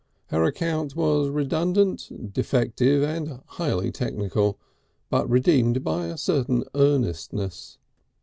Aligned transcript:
Her 0.29 0.43
account 0.45 0.95
was 0.95 1.29
redundant, 1.29 2.33
defective 2.33 3.03
and 3.03 3.41
highly 3.45 3.91
technical, 3.91 4.57
but 5.11 5.29
redeemed 5.29 5.83
by 5.83 6.07
a 6.07 6.17
certain 6.17 6.63
earnestness. 6.73 7.77